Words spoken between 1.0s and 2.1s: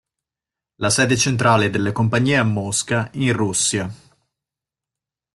centrale della